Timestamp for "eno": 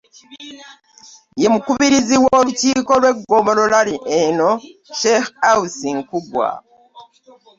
4.21-4.49